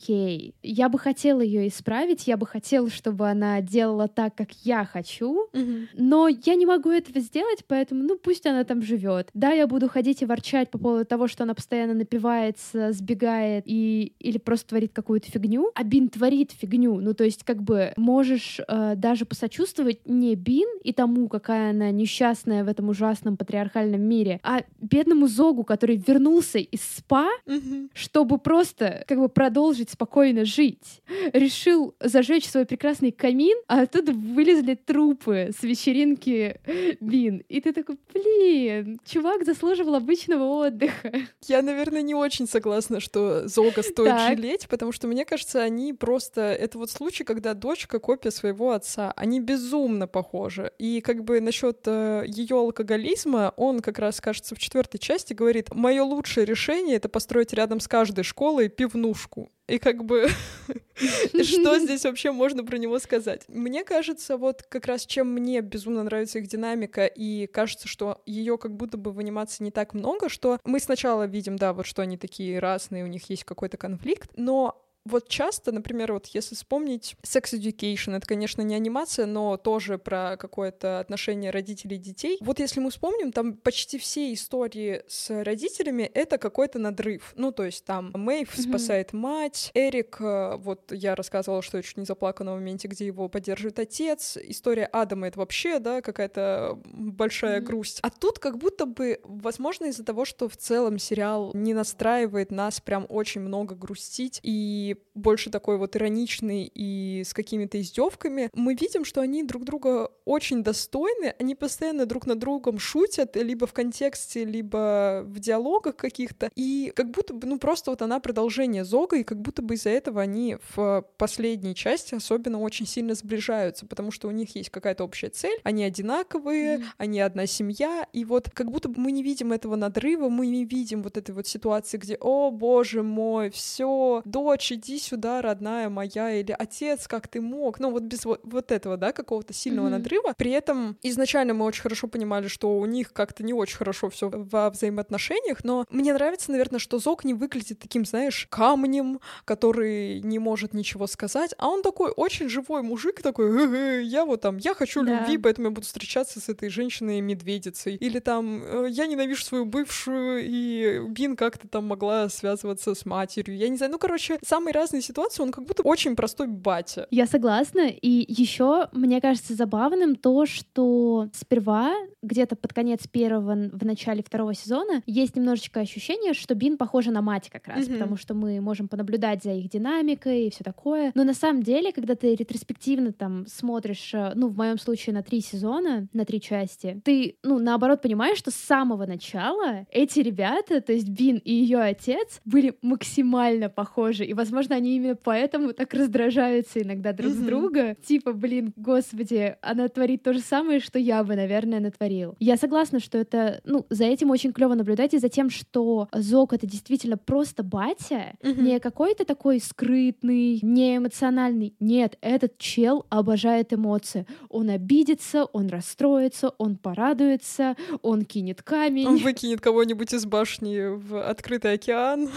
[0.00, 4.84] окей, я бы хотела ее исправить, я бы хотела, чтобы она делала так, как я
[4.84, 5.88] хочу, mm-hmm.
[5.94, 9.28] но я не могу этого сделать, поэтому, ну, пусть она там живет.
[9.34, 14.14] Да, я буду ходить и ворчать по поводу того, что она постоянно напивается, сбегает и
[14.18, 18.60] или просто творит какую-то фигню, а Бин творит фигню, ну, то есть, как бы, можешь
[18.66, 24.40] э, даже посочувствовать не Бин и тому, какая она несчастная в этом ужасном патриархальном мире,
[24.42, 27.90] а бедному Зогу, который вернулся из СПА, mm-hmm.
[27.92, 31.02] чтобы просто, как бы, продолжить хочет спокойно жить.
[31.32, 36.60] Решил зажечь свой прекрасный камин, а оттуда вылезли трупы с вечеринки
[37.00, 37.42] Бин.
[37.48, 41.12] И ты такой, блин, чувак заслуживал обычного отдыха.
[41.46, 44.36] Я, наверное, не очень согласна, что Зога стоит так.
[44.36, 46.40] жалеть, потому что, мне кажется, они просто...
[46.40, 49.12] Это вот случай, когда дочка копия своего отца.
[49.16, 50.72] Они безумно похожи.
[50.78, 55.74] И как бы насчет э, ее алкоголизма, он как раз, кажется, в четвертой части говорит,
[55.74, 59.50] мое лучшее решение— это построить рядом с каждой школой пивнушку.
[59.70, 60.26] И как бы
[60.96, 63.42] что здесь вообще можно про него сказать?
[63.46, 68.58] Мне кажется, вот как раз чем мне безумно нравится их динамика, и кажется, что ее
[68.58, 72.02] как будто бы в анимации не так много, что мы сначала видим, да, вот что
[72.02, 77.16] они такие разные, у них есть какой-то конфликт, но вот часто, например, вот если вспомнить
[77.22, 82.38] Sex Education, это, конечно, не анимация, но тоже про какое-то отношение родителей и детей.
[82.40, 87.32] Вот если мы вспомним, там почти все истории с родителями— это какой-то надрыв.
[87.36, 88.68] Ну, то есть там Мэйв mm-hmm.
[88.68, 93.28] спасает мать, Эрик, э, вот я рассказывала, что чуть не заплакал на моменте, где его
[93.28, 94.36] поддерживает отец.
[94.36, 97.64] История Адама— это вообще, да, какая-то большая mm-hmm.
[97.64, 98.00] грусть.
[98.02, 102.80] А тут как будто бы, возможно, из-за того, что в целом сериал не настраивает нас
[102.80, 109.04] прям очень много грустить и больше такой вот ироничный и с какими-то издевками, мы видим,
[109.04, 114.44] что они друг друга очень достойны, они постоянно друг над другом шутят, либо в контексте,
[114.44, 119.24] либо в диалогах каких-то, и как будто бы, ну, просто вот она продолжение Зога, и
[119.24, 124.28] как будто бы из-за этого они в последней части особенно очень сильно сближаются, потому что
[124.28, 126.84] у них есть какая-то общая цель, они одинаковые, mm.
[126.98, 130.64] они одна семья, и вот как будто бы мы не видим этого надрыва, мы не
[130.64, 136.32] видим вот этой вот ситуации, где, о, боже мой, все, дочь, иди сюда, родная моя,
[136.32, 139.90] или отец, как ты мог, ну вот без вот, вот этого, да, какого-то сильного mm-hmm.
[139.90, 140.34] надрыва.
[140.36, 144.30] При этом изначально мы очень хорошо понимали, что у них как-то не очень хорошо все
[144.30, 150.38] во взаимоотношениях, но мне нравится, наверное, что Зок не выглядит таким, знаешь, камнем, который не
[150.38, 155.04] может ничего сказать, а он такой очень живой мужик, такой, я вот там, я хочу
[155.04, 155.18] да.
[155.18, 160.42] любви, поэтому я буду встречаться с этой женщиной-медведицей, или там, «Э, я ненавижу свою бывшую,
[160.44, 164.72] и Бин как-то там могла связываться с матерью, я не знаю, ну, короче, самый самые
[164.72, 167.06] разные ситуации, он как будто очень простой батя.
[167.10, 167.88] Я согласна.
[167.88, 174.54] И еще мне кажется забавным то, что сперва, где-то под конец первого, в начале второго
[174.54, 177.92] сезона, есть немножечко ощущение, что Бин похожа на мать как раз, mm-hmm.
[177.92, 181.12] потому что мы можем понаблюдать за их динамикой и все такое.
[181.14, 185.22] Но на самом деле, когда ты ретроспективно там смотришь, э, ну, в моем случае на
[185.22, 190.80] три сезона, на три части, ты, ну, наоборот, понимаешь, что с самого начала эти ребята,
[190.80, 194.24] то есть Бин и ее отец, были максимально похожи.
[194.24, 197.42] И, возможно, возможно, они именно поэтому так раздражаются иногда друг mm-hmm.
[197.42, 197.96] с друга.
[198.04, 202.36] Типа, блин, господи, она творит то же самое, что я бы, наверное, натворил.
[202.40, 206.52] Я согласна, что это, ну, за этим очень клево наблюдать, и за тем, что Зок—
[206.54, 208.60] это действительно просто батя, mm-hmm.
[208.60, 211.74] не какой-то такой скрытный, не эмоциональный.
[211.80, 214.26] Нет, этот чел обожает эмоции.
[214.50, 219.06] Он обидится, он расстроится, он порадуется, он кинет камень.
[219.06, 222.28] Он выкинет кого-нибудь из башни в открытый океан.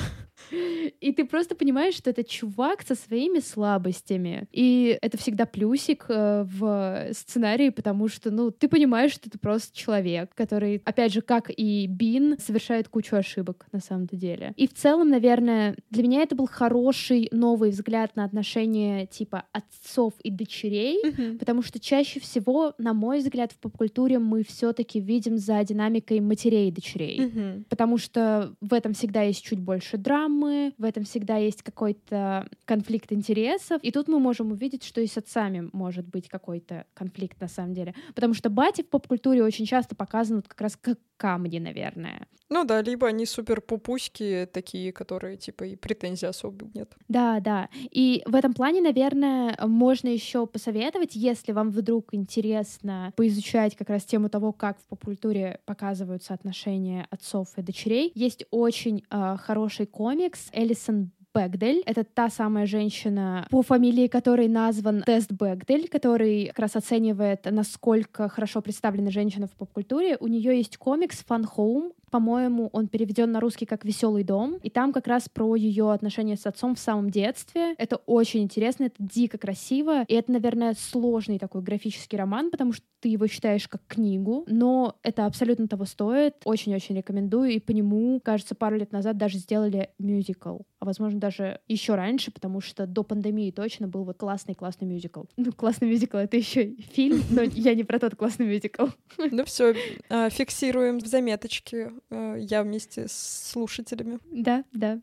[0.51, 4.47] И ты просто понимаешь, что это чувак со своими слабостями.
[4.51, 9.75] И это всегда плюсик э, в сценарии, потому что, ну, ты понимаешь, что ты просто
[9.75, 14.53] человек, который, опять же, как и Бин, совершает кучу ошибок на самом-то деле.
[14.55, 20.13] И в целом, наверное, для меня это был хороший новый взгляд на отношения типа отцов
[20.23, 21.37] и дочерей, mm-hmm.
[21.37, 26.69] потому что чаще всего, на мой взгляд, в поп-культуре мы все-таки видим за динамикой матерей
[26.69, 27.65] и дочерей, mm-hmm.
[27.69, 32.47] потому что в этом всегда есть чуть больше драм, драмы, в этом всегда есть какой-то
[32.65, 33.81] конфликт интересов.
[33.81, 37.73] И тут мы можем увидеть, что и с отцами может быть какой-то конфликт на самом
[37.73, 37.93] деле.
[38.15, 42.27] Потому что бати в поп-культуре очень часто показаны как раз как камни, наверное.
[42.49, 46.93] Ну да, либо они супер пупуськи такие, которые типа и претензий особо нет.
[47.07, 47.67] Да, да.
[47.89, 54.03] И в этом плане, наверное, можно еще посоветовать, если вам вдруг интересно поизучать как раз
[54.03, 58.11] тему того, как в поп-культуре показываются отношения отцов и дочерей.
[58.13, 61.81] Есть очень э, хороший комикс Элисон Бэгдель.
[61.87, 68.29] Это та самая женщина, по фамилии которой назван тест Бэгдель, который как раз оценивает, насколько
[68.29, 70.17] хорошо представлена женщина в поп-культуре.
[70.19, 74.69] У нее есть комикс Fun Home, по-моему, он переведен на русский как «Веселый дом», и
[74.69, 77.73] там как раз про ее отношения с отцом в самом детстве.
[77.79, 82.85] Это очень интересно, это дико красиво, и это, наверное, сложный такой графический роман, потому что
[82.99, 86.35] ты его читаешь как книгу, но это абсолютно того стоит.
[86.45, 91.59] Очень-очень рекомендую, и по нему, кажется, пару лет назад даже сделали мюзикл, а возможно даже
[91.67, 95.23] еще раньше, потому что до пандемии точно был вот классный-классный мюзикл.
[95.35, 98.85] Ну, классный мюзикл— это еще фильм, но я не про тот классный мюзикл.
[99.17, 99.73] Ну все,
[100.09, 104.19] а, фиксируем в заметочке я вместе с слушателями.
[104.31, 104.99] Да, да.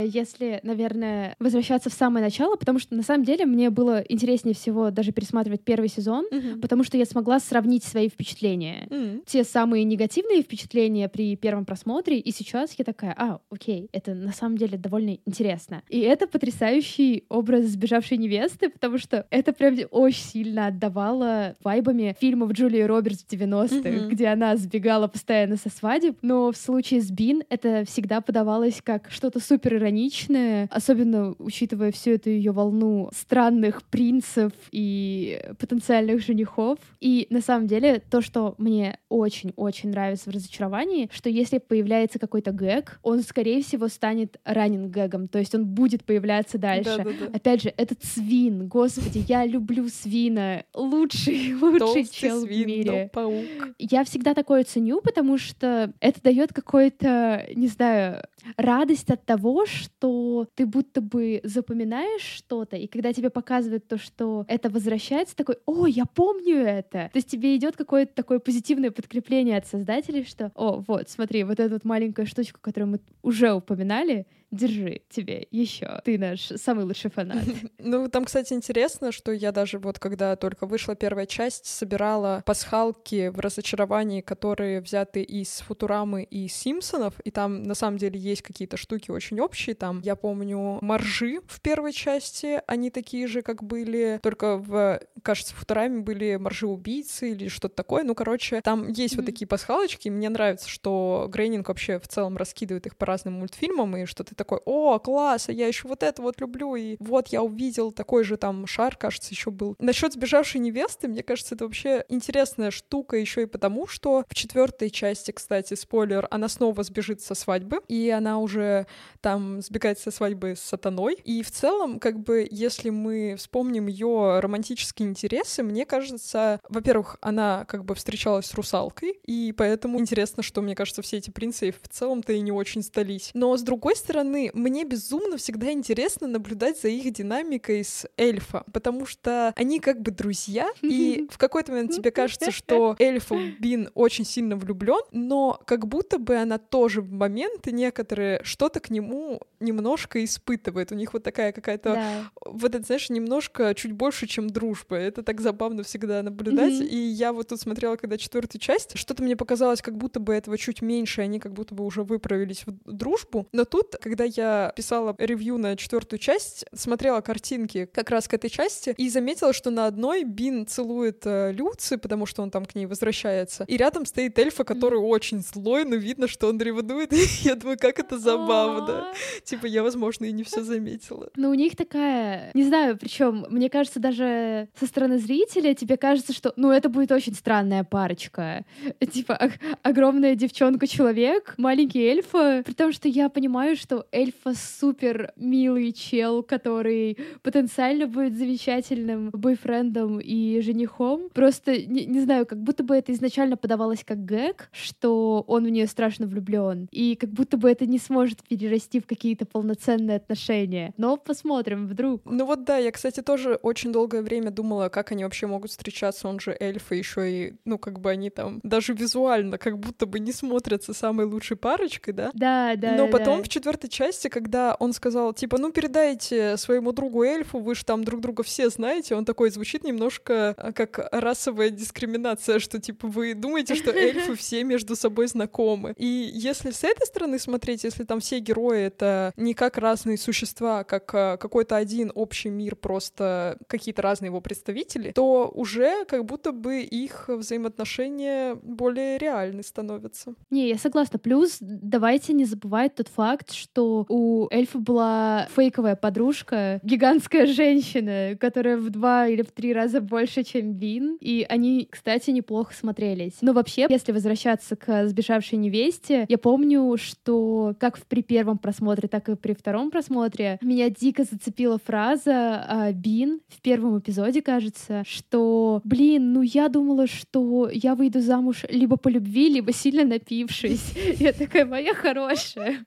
[0.00, 4.90] Если, наверное, возвращаться в самое начало, потому что на самом деле мне было интереснее всего
[4.90, 6.60] даже пересматривать первый сезон, mm-hmm.
[6.60, 8.86] потому что я смогла сравнить свои впечатления.
[8.90, 9.22] Mm-hmm.
[9.26, 14.32] Те самые негативные впечатления при первом просмотре, и сейчас я такая, а, окей, это на
[14.32, 15.82] самом деле довольно интересно.
[15.88, 22.52] И это потрясающий образ сбежавшей невесты, потому что это прям очень сильно отдавало вайбами фильмов
[22.52, 24.08] Джулии Робертс в 90-х, mm-hmm.
[24.08, 29.10] где она сбегала постоянно со свадеб, но в случае с Бин это всегда подавалось как
[29.10, 36.78] что-то супер ироничное, особенно учитывая всю эту ее волну странных принцев и потенциальных женихов.
[37.00, 42.50] И на самом деле то, что мне очень-очень нравится в разочаровании, что если появляется какой-то
[42.52, 46.96] гэг, он, скорее всего, станет ранен гэгом, то есть он будет появляться дальше.
[46.98, 47.36] Да, да, да.
[47.36, 53.10] Опять же, этот свин, господи, я люблю свина, лучший, лучший Толстый чел свин, в мире.
[53.12, 53.44] Паук.
[53.78, 58.22] Я всегда такое ценю, потому что это дает какой-то, не знаю,
[58.56, 64.44] радость от того, что ты будто бы запоминаешь что-то, и когда тебе показывают то, что
[64.48, 67.10] это возвращается, такой, о, я помню это.
[67.12, 71.60] То есть тебе идет какое-то такое позитивное подкрепление от создателей, что, о, вот, смотри, вот
[71.60, 76.00] эту вот маленькую штучку, которую мы уже упоминали, держи тебе еще.
[76.04, 77.44] Ты наш самый лучший фанат.
[77.78, 83.28] Ну, там, кстати, интересно, что я даже вот, когда только вышла первая часть, собирала пасхалки
[83.28, 88.76] в разочаровании, которые взяты из Футурамы и Симпсонов, и там, на самом деле, есть какие-то
[88.76, 89.76] штуки очень общие.
[89.76, 95.54] Там, я помню, моржи в первой части, они такие же, как были, только в, кажется,
[95.54, 98.04] в Футураме были моржи-убийцы или что-то такое.
[98.04, 99.16] Ну, короче, там есть mm-hmm.
[99.18, 103.34] вот такие пасхалочки, и мне нравится, что Грейнинг вообще в целом раскидывает их по разным
[103.34, 106.96] мультфильмам, и что ты такой, о, класс, а я еще вот это вот люблю, и
[107.00, 109.76] вот я увидел такой же там шар, кажется, еще был.
[109.78, 114.90] Насчет сбежавшей невесты, мне кажется, это вообще интересная штука еще и потому, что в четвертой
[114.90, 118.86] части, кстати, спойлер, она снова сбежит со свадьбы, и она уже
[119.20, 121.14] там сбегает со свадьбы с сатаной.
[121.24, 127.64] И в целом, как бы, если мы вспомним ее романтические интересы, мне кажется, во-первых, она
[127.66, 131.88] как бы встречалась с русалкой, и поэтому интересно, что, мне кажется, все эти принцы в
[131.88, 133.30] целом-то и не очень сдались.
[133.34, 138.64] Но, с другой стороны, стороны, мне безумно всегда интересно наблюдать за их динамикой с эльфа,
[138.72, 143.90] потому что они как бы друзья, и в какой-то момент тебе кажется, что эльф Бин
[143.94, 149.40] очень сильно влюблен, но как будто бы она тоже в моменты некоторые что-то к нему
[149.60, 150.92] немножко испытывает.
[150.92, 152.30] У них вот такая какая-то, да.
[152.44, 154.96] вот это, знаешь, немножко чуть больше, чем дружба.
[154.96, 156.74] Это так забавно всегда наблюдать.
[156.74, 156.88] Mm-hmm.
[156.88, 160.58] И я вот тут смотрела, когда четвертую часть, что-то мне показалось, как будто бы этого
[160.58, 163.48] чуть меньше, они как будто бы уже выправились в дружбу.
[163.52, 168.50] Но тут, когда я писала ревью на четвертую часть, смотрела картинки как раз к этой
[168.50, 172.74] части и заметила, что на одной Бин целует э, Люци, потому что он там к
[172.74, 175.06] ней возвращается, и рядом стоит эльфа, который mm-hmm.
[175.06, 177.12] очень злой, но видно, что он ревнует.
[177.12, 179.12] И я думаю, как это забавно.
[179.44, 181.30] Типа я, возможно, и не все заметила.
[181.36, 186.32] Но у них такая, не знаю, причем мне кажется, даже со стороны зрителя тебе кажется,
[186.32, 188.64] что, ну, это будет очень странная парочка.
[189.12, 189.50] Типа
[189.82, 197.18] огромная девчонка-человек, маленький эльф, при том, что я понимаю, что эльфа супер милый чел, который
[197.42, 201.28] потенциально будет замечательным бойфрендом и женихом.
[201.32, 205.68] Просто, не, не знаю, как будто бы это изначально подавалось как гэг, что он в
[205.68, 210.92] нее страшно влюблен, и как будто бы это не сможет перерасти в какие-то полноценные отношения.
[210.96, 212.22] Но посмотрим, вдруг.
[212.24, 216.28] Ну вот да, я, кстати, тоже очень долгое время думала, как они вообще могут встречаться,
[216.28, 220.06] он же эльф, и еще и, ну, как бы они там даже визуально как будто
[220.06, 222.30] бы не смотрятся самой лучшей парочкой, да?
[222.34, 222.92] Да, да.
[222.96, 223.44] Но потом да.
[223.44, 228.04] в четвертой части, когда он сказал, типа, ну, передайте своему другу эльфу, вы же там
[228.04, 233.34] друг друга все знаете, он такой звучит немножко а, как расовая дискриминация, что, типа, вы
[233.34, 235.94] думаете, что эльфы все между собой знакомы.
[235.96, 240.80] И если с этой стороны смотреть, если там все герои— это не как разные существа,
[240.80, 246.24] а как а, какой-то один общий мир, просто какие-то разные его представители, то уже как
[246.26, 250.34] будто бы их взаимоотношения более реальны становятся.
[250.50, 251.18] Не, я согласна.
[251.18, 258.36] Плюс давайте не забывать тот факт, что что у эльфа была фейковая подружка, гигантская женщина,
[258.38, 261.16] которая в два или в три раза больше, чем Вин.
[261.20, 263.34] И они, кстати, неплохо смотрелись.
[263.40, 269.28] Но вообще, если возвращаться к сбежавшей невесте, я помню, что как при первом просмотре, так
[269.28, 275.80] и при втором просмотре меня дико зацепила фраза а, Бин в первом эпизоде, кажется, что,
[275.84, 280.94] блин, ну я думала, что я выйду замуж либо по любви, либо сильно напившись.
[281.18, 282.84] Я такая, моя хорошая.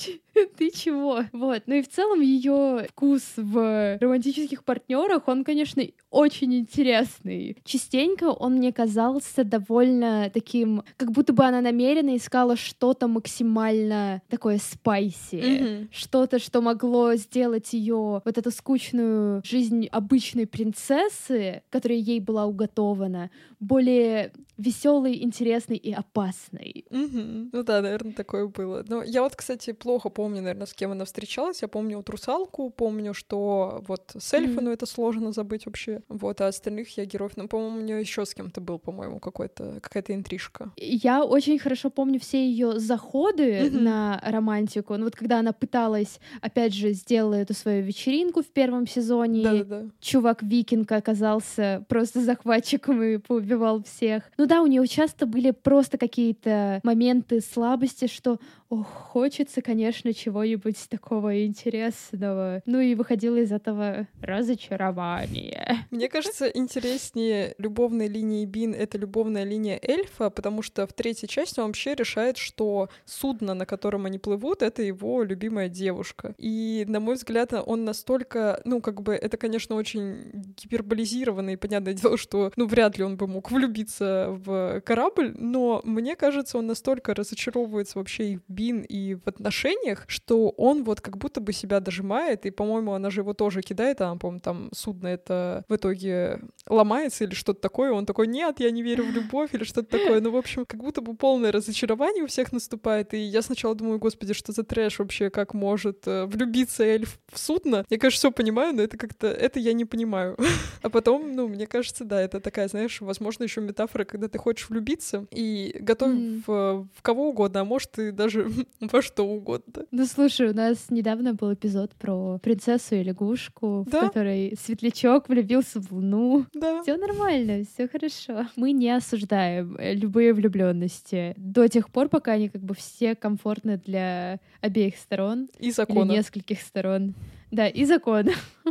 [0.00, 0.18] Tschüss.
[0.56, 1.24] Ты чего?
[1.32, 1.62] Вот.
[1.66, 7.56] Ну и в целом ее вкус в романтических партнерах, он, конечно, очень интересный.
[7.64, 14.58] Частенько он мне казался довольно таким, как будто бы она намеренно искала что-то максимально такое
[14.58, 15.88] спайси, mm-hmm.
[15.92, 23.30] что-то, что могло сделать ее вот эту скучную жизнь обычной принцессы, которая ей была уготована,
[23.58, 26.84] более веселой, интересной и опасной.
[26.90, 27.48] Mm-hmm.
[27.52, 28.84] Ну да, наверное, такое было.
[28.86, 31.62] Но я вот, кстати, плохо помню, наверное, с кем она встречалась.
[31.62, 34.64] Я помню вот русалку, помню, что вот с эльфа, mm-hmm.
[34.64, 36.02] ну это сложно забыть вообще.
[36.08, 39.80] Вот, а остальных я героев, ну, по-моему, у нее еще с кем-то был, по-моему, какой-то
[39.80, 40.72] какая-то интрижка.
[40.76, 43.80] Я очень хорошо помню все ее заходы mm-hmm.
[43.80, 44.96] на романтику.
[44.96, 49.42] Ну вот когда она пыталась, опять же, сделала эту свою вечеринку в первом сезоне.
[49.42, 49.90] Да-да-да.
[50.00, 54.24] Чувак Викинг оказался просто захватчиком и поубивал всех.
[54.36, 60.88] Ну да, у нее часто были просто какие-то моменты слабости, что ох, хочется, конечно, чего-нибудь
[60.88, 62.62] такого интересного.
[62.66, 65.86] Ну и выходило из этого разочарование.
[65.90, 71.60] Мне кажется, интереснее любовной линии Бин— это любовная линия эльфа, потому что в третьей части
[71.60, 76.34] он вообще решает, что судно, на котором они плывут, это его любимая девушка.
[76.38, 81.94] И, на мой взгляд, он настолько, ну, как бы, это, конечно, очень гиперболизированно, и понятное
[81.94, 86.66] дело, что, ну, вряд ли он бы мог влюбиться в корабль, но мне кажется, он
[86.66, 91.52] настолько разочаровывается вообще и в Бин, и в отношениях, что он вот как будто бы
[91.52, 95.76] себя дожимает, и, по-моему, она же его тоже кидает, а, по-моему, там судно это в
[95.76, 99.98] итоге ломается или что-то такое, он такой, нет, я не верю в любовь или что-то
[99.98, 100.20] такое.
[100.20, 103.98] Ну, в общем, как будто бы полное разочарование у всех наступает, и я сначала думаю,
[103.98, 107.84] господи, что за трэш вообще, как может э, влюбиться эльф в судно?
[107.88, 110.36] Я, конечно, все понимаю, но это как-то, это я не понимаю.
[110.82, 114.68] а потом, ну, мне кажется, да, это такая, знаешь, возможно, еще метафора, когда ты хочешь
[114.68, 116.42] влюбиться и готов mm.
[116.46, 119.86] в, в кого угодно, а может, и даже во что угодно.
[119.92, 124.02] Ну, слушай, у нас недавно был эпизод про принцессу и лягушку, да?
[124.02, 126.46] в которой светлячок влюбился в луну.
[126.54, 126.82] Да.
[126.82, 128.46] Все нормально, все хорошо.
[128.54, 133.78] Мы не осуждаем э, любые влюбленности до тех пор, пока они как бы все комфортны
[133.78, 135.48] для обеих сторон.
[135.58, 136.12] И закона.
[136.12, 137.14] Или нескольких сторон.
[137.50, 138.30] Да, и закона.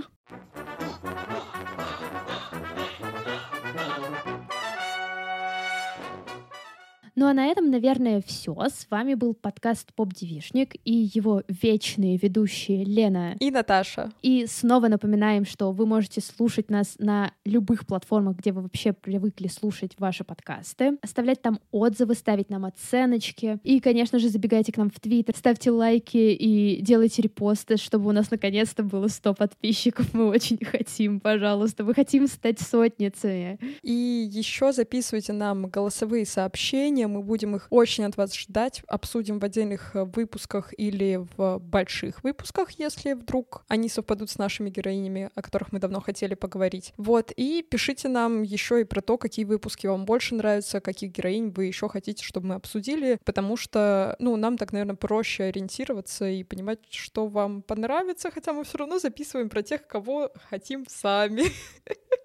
[7.19, 8.55] Ну а на этом, наверное, все.
[8.57, 14.13] С вами был подкаст Поп Девишник и его вечные ведущие Лена и Наташа.
[14.21, 19.49] И снова напоминаем, что вы можете слушать нас на любых платформах, где вы вообще привыкли
[19.49, 23.59] слушать ваши подкасты, оставлять там отзывы, ставить нам оценочки.
[23.65, 28.13] И, конечно же, забегайте к нам в Твиттер, ставьте лайки и делайте репосты, чтобы у
[28.13, 30.13] нас наконец-то было 100 подписчиков.
[30.13, 31.83] Мы очень хотим, пожалуйста.
[31.83, 33.59] Мы хотим стать сотницами.
[33.81, 33.91] И
[34.31, 38.81] еще записывайте нам голосовые сообщения мы будем их очень от вас ждать.
[38.87, 44.69] Обсудим в отдельных э, выпусках или в больших выпусках, если вдруг они совпадут с нашими
[44.69, 46.93] героинями, о которых мы давно хотели поговорить.
[46.97, 51.49] Вот, и пишите нам еще и про то, какие выпуски вам больше нравятся, каких героинь
[51.49, 56.43] вы еще хотите, чтобы мы обсудили, потому что, ну, нам так, наверное, проще ориентироваться и
[56.43, 61.43] понимать, что вам понравится, хотя мы все равно записываем про тех, кого хотим сами.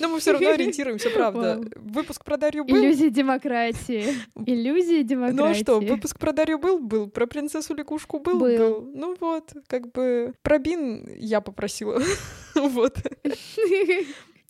[0.00, 1.60] Но мы все равно ориентируемся, правда.
[1.76, 2.76] Выпуск про Дарью был.
[2.76, 4.14] Иллюзия демократии.
[4.46, 5.36] Иллюзия демократии.
[5.36, 6.78] Ну а что, выпуск про Дарью был?
[6.78, 7.08] Был.
[7.08, 8.38] Про принцессу Лягушку был?
[8.38, 8.90] Был.
[8.94, 12.00] Ну вот, как бы про Бин я попросила.
[12.54, 12.98] Вот.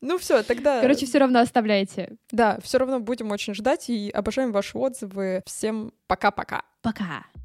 [0.00, 0.80] Ну все, тогда.
[0.80, 2.16] Короче, все равно оставляйте.
[2.32, 5.42] Да, все равно будем очень ждать и обожаем ваши отзывы.
[5.44, 6.62] Всем пока-пока.
[6.80, 7.04] Пока.
[7.04, 7.08] -пока.
[7.34, 7.39] пока.